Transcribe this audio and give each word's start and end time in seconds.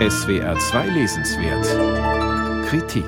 SWR 0.00 0.58
2 0.58 0.88
Lesenswert 0.88 2.66
Kritik 2.66 3.06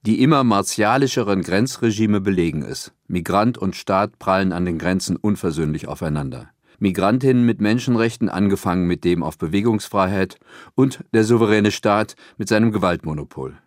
Die 0.00 0.22
immer 0.22 0.44
martialischeren 0.44 1.42
Grenzregime 1.42 2.22
belegen 2.22 2.62
es. 2.62 2.92
Migrant 3.06 3.58
und 3.58 3.76
Staat 3.76 4.18
prallen 4.18 4.54
an 4.54 4.64
den 4.64 4.78
Grenzen 4.78 5.16
unversöhnlich 5.16 5.88
aufeinander. 5.88 6.48
Migrantinnen 6.78 7.44
mit 7.44 7.60
Menschenrechten, 7.60 8.30
angefangen 8.30 8.86
mit 8.86 9.04
dem 9.04 9.22
auf 9.22 9.36
Bewegungsfreiheit, 9.36 10.38
und 10.74 11.04
der 11.12 11.24
souveräne 11.24 11.70
Staat 11.70 12.16
mit 12.38 12.48
seinem 12.48 12.72
Gewaltmonopol. 12.72 13.58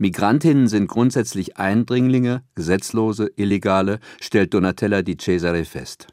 Migrantinnen 0.00 0.66
sind 0.66 0.88
grundsätzlich 0.88 1.56
Eindringlinge, 1.56 2.42
Gesetzlose, 2.56 3.30
Illegale, 3.36 4.00
stellt 4.20 4.54
Donatella 4.54 5.02
di 5.02 5.16
Cesare 5.16 5.64
fest. 5.64 6.08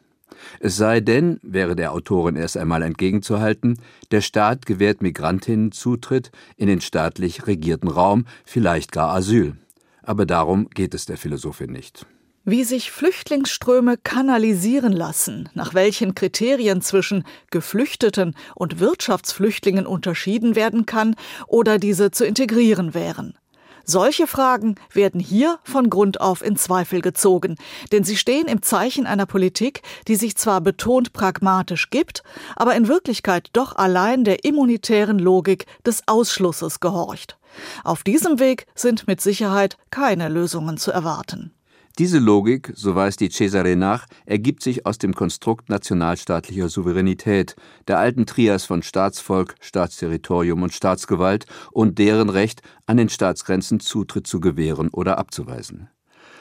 Es 0.60 0.78
sei 0.78 1.00
denn, 1.00 1.39
wäre 1.42 1.76
der 1.76 1.92
Autorin 1.92 2.36
erst 2.36 2.57
einmal 2.57 2.84
entgegenzuhalten, 2.84 3.79
der 4.11 4.21
Staat 4.21 4.65
gewährt 4.65 5.02
Migrantinnen 5.02 5.71
Zutritt 5.71 6.32
in 6.57 6.68
den 6.68 6.82
staatlich 6.82 7.48
regierten 7.48 7.89
Raum, 7.89 8.25
vielleicht 8.46 8.92
gar 8.92 9.14
Asyl. 9.15 9.56
Aber 10.04 10.25
darum 10.25 10.70
geht 10.70 10.93
es 10.93 11.06
der 11.06 11.18
Philosophin 11.18 11.71
nicht. 11.71 12.06
Wie 12.43 12.64
sich 12.64 12.89
Flüchtlingsströme 12.89 13.98
kanalisieren 13.98 14.93
lassen, 14.93 15.48
nach 15.54 15.75
welchen 15.75 16.15
Kriterien 16.15 16.82
zwischen 16.82 17.23
Geflüchteten 17.51 18.36
und 18.56 18.79
Wirtschaftsflüchtlingen 18.79 19.86
unterschieden 19.86 20.56
werden 20.56 20.87
kann 20.87 21.15
oder 21.46 21.78
diese 21.78 22.10
zu 22.10 22.26
integrieren 22.26 22.96
wären. 22.96 23.36
Solche 23.84 24.28
Fragen 24.28 24.76
werden 24.94 25.20
hier 25.20 25.60
von 25.64 25.90
Grund 25.90 26.21
auf 26.21 26.44
in 26.44 26.56
Zweifel 26.56 27.02
gezogen, 27.02 27.56
denn 27.92 28.04
sie 28.04 28.18
stehen 28.18 28.48
im 28.48 28.62
Zeichen 28.62 29.06
einer 29.06 29.26
Politik, 29.26 29.82
die 30.07 30.16
sich 30.16 30.38
zwar 30.38 30.62
betont 30.62 31.14
pragmatisch 31.14 31.90
gibt, 31.90 32.23
aber 32.56 32.76
in 32.76 32.88
Wirklichkeit 32.88 33.50
doch 33.54 33.76
allein 33.76 34.23
der 34.23 34.44
immunitären 34.44 35.20
Logik 35.20 35.66
des 35.86 36.04
Ausschlusses 36.08 36.80
gehorcht. 36.80 37.38
Auf 37.84 38.04
diesem 38.04 38.40
Weg 38.40 38.66
sind 38.76 39.08
mit 39.08 39.22
Sicherheit 39.22 39.78
keine 39.90 40.30
Lösungen 40.30 40.78
zu 40.78 40.92
erwarten. 40.92 41.54
Diese 42.00 42.20
Logik, 42.20 42.72
so 42.75 42.95
weist 42.95 43.20
die 43.20 43.30
Cesare 43.30 43.75
nach, 43.75 44.08
ergibt 44.25 44.64
sich 44.64 44.86
aus 44.86 44.97
dem 44.97 45.14
Konstrukt 45.14 45.70
nationalstaatlicher 45.70 46.70
Souveränität, 46.70 47.56
der 47.88 48.00
alten 48.00 48.25
Trias 48.25 48.64
von 48.64 48.81
Staatsvolk, 48.81 49.56
Staatsterritorium 49.59 50.64
und 50.64 50.73
Staatsgewalt 50.73 51.45
und 51.72 52.00
deren 52.00 52.30
Recht, 52.30 52.61
an 52.86 52.98
den 52.98 53.09
Staatsgrenzen 53.09 53.81
Zutritt 53.81 54.25
zu 54.25 54.39
gewähren 54.39 54.89
oder 54.89 55.17
abzuweisen. 55.17 55.89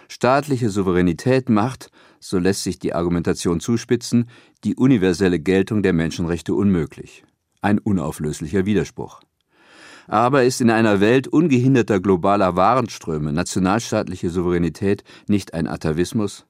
Staatliche 0.08 0.70
Souveränität 0.70 1.48
macht, 1.48 1.90
so 2.20 2.38
lässt 2.38 2.62
sich 2.62 2.78
die 2.78 2.94
Argumentation 2.94 3.60
zuspitzen, 3.60 4.28
die 4.64 4.76
universelle 4.76 5.40
Geltung 5.40 5.82
der 5.82 5.92
Menschenrechte 5.92 6.54
unmöglich. 6.54 7.24
Ein 7.60 7.78
unauflöslicher 7.78 8.66
Widerspruch. 8.66 9.20
Aber 10.10 10.42
ist 10.42 10.60
in 10.60 10.70
einer 10.70 10.98
Welt 10.98 11.28
ungehinderter 11.28 12.00
globaler 12.00 12.56
Warenströme 12.56 13.32
nationalstaatliche 13.32 14.28
Souveränität 14.28 15.04
nicht 15.28 15.54
ein 15.54 15.68
Atavismus? 15.68 16.46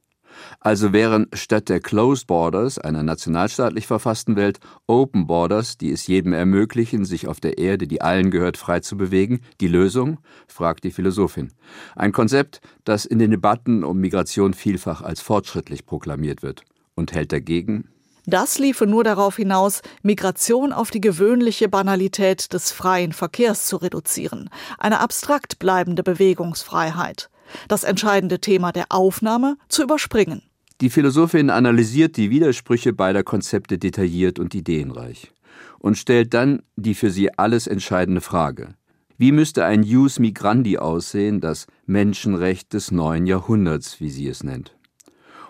Also 0.61 0.95
wären 0.95 1.27
statt 1.35 1.69
der 1.69 1.81
Closed 1.81 2.27
Borders 2.27 2.79
einer 2.79 3.03
nationalstaatlich 3.03 3.87
verfassten 3.87 4.37
Welt 4.37 4.61
Open 4.87 5.27
Borders, 5.27 5.77
die 5.77 5.91
es 5.91 6.07
jedem 6.07 6.33
ermöglichen, 6.33 7.05
sich 7.05 7.29
auf 7.29 7.39
der 7.39 7.59
Erde, 7.59 7.87
die 7.87 8.01
allen 8.01 8.31
gehört, 8.31 8.57
frei 8.57 8.81
zu 8.81 8.97
bewegen, 8.97 9.41
die 9.61 9.69
Lösung? 9.69 10.21
fragt 10.47 10.85
die 10.85 10.91
Philosophin. 10.91 11.53
Ein 11.95 12.13
Konzept, 12.13 12.63
das 12.85 13.05
in 13.05 13.19
den 13.19 13.31
Debatten 13.31 13.85
um 13.85 13.99
Migration 13.99 14.55
vielfach 14.55 15.03
als 15.03 15.21
fortschrittlich 15.21 15.85
proklamiert 15.85 16.43
wird 16.43 16.63
und 16.95 17.13
hält 17.13 17.31
dagegen 17.31 17.91
das 18.27 18.59
liefe 18.59 18.87
nur 18.87 19.05
darauf 19.05 19.37
hinaus, 19.37 19.83
Migration 20.03 20.73
auf 20.73 20.91
die 20.91 21.01
gewöhnliche 21.01 21.69
Banalität 21.69 22.53
des 22.53 22.73
freien 22.73 23.13
Verkehrs 23.13 23.67
zu 23.67 23.77
reduzieren, 23.77 24.51
eine 24.79 25.01
abstrakt 25.01 25.59
bleibende 25.59 26.03
Bewegungsfreiheit, 26.03 27.31
das 27.69 27.85
entscheidende 27.85 28.41
Thema 28.41 28.73
der 28.73 28.87
Aufnahme 28.91 29.57
zu 29.69 29.83
überspringen. 29.83 30.43
Die 30.81 30.91
Philosophin 30.91 31.51
analysiert 31.51 32.17
die 32.17 32.31
Widersprüche 32.31 32.93
beider 32.93 33.23
Konzepte 33.23 33.77
detailliert 33.77 34.39
und 34.39 34.55
ideenreich 34.55 35.33
und 35.79 35.99
stellt 35.99 36.33
dann 36.33 36.63
die 36.77 36.95
für 36.95 37.11
sie 37.11 37.37
alles 37.37 37.67
entscheidende 37.67 38.21
Frage. 38.21 38.75
Wie 39.19 39.33
müsste 39.33 39.67
ein 39.67 39.83
Jus 39.83 40.19
Migrandi 40.19 40.79
aussehen, 40.79 41.43
das 41.43 41.67
Menschenrecht 41.85 42.73
des 42.73 42.91
neuen 42.91 43.27
Jahrhunderts, 43.27 44.01
wie 44.01 44.09
sie 44.09 44.27
es 44.29 44.43
nennt? 44.43 44.75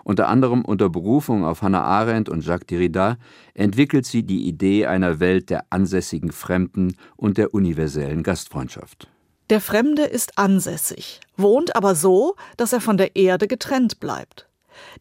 Unter 0.03 0.27
anderem 0.27 0.65
unter 0.65 0.89
Berufung 0.89 1.45
auf 1.45 1.61
Hannah 1.61 1.83
Arendt 1.83 2.29
und 2.29 2.45
Jacques 2.45 2.67
Derrida 2.67 3.17
entwickelt 3.53 4.05
sie 4.05 4.23
die 4.23 4.47
Idee 4.47 4.85
einer 4.85 5.19
Welt 5.19 5.49
der 5.49 5.65
ansässigen 5.69 6.31
Fremden 6.31 6.95
und 7.15 7.37
der 7.37 7.53
universellen 7.53 8.23
Gastfreundschaft. 8.23 9.07
Der 9.49 9.61
Fremde 9.61 10.03
ist 10.03 10.37
ansässig, 10.37 11.19
wohnt 11.35 11.75
aber 11.75 11.93
so, 11.95 12.35
dass 12.57 12.73
er 12.73 12.81
von 12.81 12.97
der 12.97 13.15
Erde 13.15 13.47
getrennt 13.47 13.99
bleibt. 13.99 14.47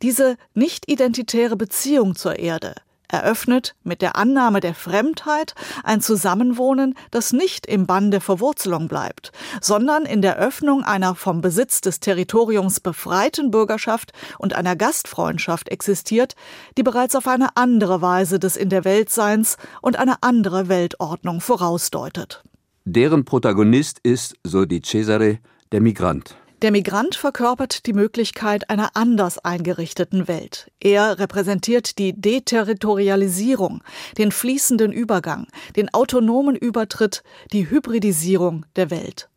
Diese 0.03 0.37
nicht 0.55 0.91
identitäre 0.91 1.57
Beziehung 1.57 2.17
zur 2.17 2.39
Erde 2.39 2.75
eröffnet 3.13 3.75
mit 3.83 4.03
der 4.03 4.17
Annahme 4.17 4.61
der 4.61 4.75
Fremdheit 4.75 5.55
ein 5.85 6.01
Zusammenwohnen, 6.01 6.95
das 7.11 7.33
nicht 7.33 7.67
im 7.67 7.87
Bann 7.87 8.11
der 8.11 8.21
Verwurzelung 8.21 8.89
bleibt, 8.89 9.33
sondern 9.61 10.05
in 10.05 10.23
der 10.23 10.39
Öffnung 10.39 10.83
einer 10.83 11.15
vom 11.15 11.41
Besitz 11.41 11.81
des 11.81 12.01
Territoriums 12.01 12.81
befreiten 12.81 13.51
Bürgerschaft 13.51 14.13
und 14.39 14.55
einer 14.55 14.77
Gastfreundschaft 14.77 15.69
existiert, 15.69 16.35
die 16.77 16.83
bereits 16.83 17.15
auf 17.15 17.27
eine 17.27 17.57
andere 17.57 18.03
Weise 18.03 18.39
des 18.39 18.57
In 18.57 18.69
der 18.69 18.85
Weltseins 18.85 19.57
und 19.83 19.99
eine 19.99 20.23
andere 20.23 20.69
Weltordnung 20.69 21.41
vorausdeutet. 21.41 22.43
Deren 22.85 23.25
Protagonist 23.25 23.99
ist, 24.03 24.37
so 24.43 24.65
die 24.65 24.81
Cesare, 24.83 25.39
der 25.73 25.81
Migrant. 25.81 26.37
Der 26.63 26.73
Migrant 26.73 27.15
verkörpert 27.15 27.87
die 27.87 27.95
Möglichkeit 27.95 28.69
einer 28.69 28.91
anders 28.93 29.39
eingerichteten 29.39 30.29
Welt. 30.29 30.71
Er 30.79 31.19
repräsentiert 31.19 31.97
die 31.97 32.13
Deterritorialisierung, 32.13 33.83
den 34.19 34.31
fließenden 34.31 34.93
Übergang, 34.93 35.47
den 35.77 35.89
autonomen 35.95 36.57
Übertritt, 36.57 37.23
die 37.53 37.71
Hybridisierung 37.71 38.67
der 38.77 38.91
Welt. 38.91 39.31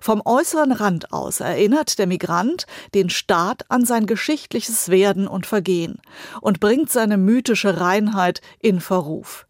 Vom 0.00 0.22
äußeren 0.24 0.70
Rand 0.70 1.12
aus 1.12 1.40
erinnert 1.40 1.98
der 1.98 2.06
Migrant 2.06 2.66
den 2.94 3.10
Staat 3.10 3.68
an 3.68 3.84
sein 3.84 4.06
geschichtliches 4.06 4.88
Werden 4.88 5.26
und 5.26 5.46
Vergehen 5.46 6.00
und 6.40 6.60
bringt 6.60 6.92
seine 6.92 7.16
mythische 7.16 7.80
Reinheit 7.80 8.40
in 8.60 8.80
Verruf. 8.80 9.48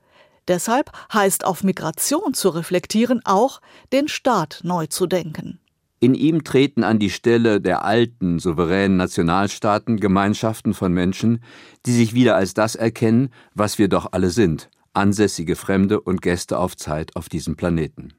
Deshalb 0.49 0.91
heißt 1.13 1.45
auf 1.45 1.63
Migration 1.63 2.33
zu 2.33 2.49
reflektieren 2.49 3.21
auch, 3.27 3.61
den 3.93 4.09
Staat 4.09 4.61
neu 4.63 4.87
zu 4.87 5.07
denken. 5.07 5.59
In 6.03 6.17
ihm 6.17 6.43
treten 6.43 6.83
an 6.83 6.99
die 6.99 7.11
Stelle 7.11 7.61
der 7.61 7.85
alten, 7.85 8.41
souveränen 8.41 8.97
Nationalstaaten 8.97 10.01
Gemeinschaften 10.01 10.75
von 10.75 10.93
Menschen, 10.93 11.45
die 11.87 11.93
sich 11.93 12.13
wieder 12.13 12.35
als 12.35 12.55
das 12.55 12.75
erkennen, 12.75 13.31
was 13.55 13.79
wir 13.79 13.87
doch 13.87 14.09
alle 14.11 14.31
sind, 14.31 14.69
ansässige 14.95 15.55
Fremde 15.55 16.01
und 16.01 16.21
Gäste 16.21 16.59
auf 16.59 16.77
Zeit 16.77 17.15
auf 17.15 17.29
diesem 17.29 17.55
Planeten. 17.55 18.15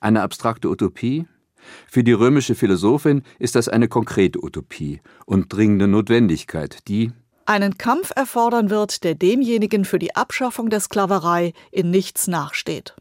Eine 0.00 0.22
abstrakte 0.22 0.70
Utopie? 0.70 1.26
Für 1.88 2.04
die 2.04 2.12
römische 2.12 2.54
Philosophin 2.54 3.22
ist 3.40 3.56
das 3.56 3.68
eine 3.68 3.88
konkrete 3.88 4.40
Utopie 4.40 5.00
und 5.26 5.52
dringende 5.52 5.88
Notwendigkeit, 5.88 6.86
die 6.86 7.10
einen 7.46 7.78
Kampf 7.78 8.12
erfordern 8.14 8.70
wird, 8.70 9.02
der 9.02 9.16
demjenigen 9.16 9.84
für 9.84 9.98
die 9.98 10.14
Abschaffung 10.14 10.70
der 10.70 10.78
Sklaverei 10.78 11.52
in 11.72 11.90
nichts 11.90 12.28
nachsteht. 12.28 12.94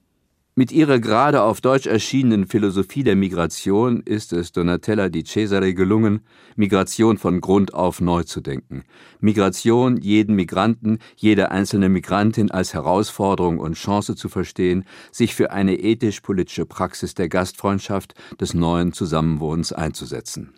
Mit 0.59 0.71
ihrer 0.71 0.97
gerade 0.97 1.43
auf 1.43 1.61
Deutsch 1.61 1.85
erschienenen 1.85 2.47
Philosophie 2.47 3.03
der 3.03 3.15
Migration 3.15 4.01
ist 4.01 4.33
es 4.33 4.51
Donatella 4.53 5.07
di 5.07 5.23
Cesare 5.23 5.75
gelungen, 5.75 6.21
Migration 6.55 7.19
von 7.19 7.41
Grund 7.41 7.75
auf 7.75 8.01
neu 8.01 8.23
zu 8.23 8.41
denken. 8.41 8.83
Migration 9.19 9.97
jeden 9.97 10.35
Migranten, 10.35 10.97
jede 11.15 11.51
einzelne 11.51 11.89
Migrantin 11.89 12.49
als 12.49 12.73
Herausforderung 12.73 13.59
und 13.59 13.75
Chance 13.75 14.15
zu 14.15 14.29
verstehen, 14.29 14.85
sich 15.11 15.35
für 15.35 15.51
eine 15.51 15.75
ethisch-politische 15.75 16.65
Praxis 16.65 17.13
der 17.13 17.29
Gastfreundschaft, 17.29 18.15
des 18.41 18.55
neuen 18.55 18.93
Zusammenwohnens 18.93 19.73
einzusetzen. 19.73 20.55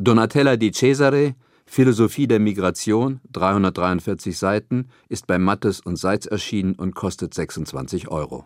Donatella 0.00 0.56
di 0.56 0.72
Cesare 0.72 1.36
Philosophie 1.68 2.26
der 2.26 2.38
Migration, 2.38 3.20
343 3.32 4.36
Seiten, 4.36 4.88
ist 5.08 5.26
bei 5.26 5.38
Mattes 5.38 5.80
und 5.80 5.96
Seitz 5.96 6.26
erschienen 6.26 6.74
und 6.74 6.94
kostet 6.94 7.34
26 7.34 8.08
Euro 8.08 8.34